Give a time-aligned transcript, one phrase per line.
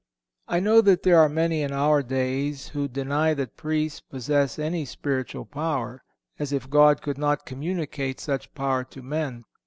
[0.47, 4.57] (505) I know that there are many in our days who deny that Priests possess
[4.57, 9.43] any spiritual power—as if God could not communicate such power to men.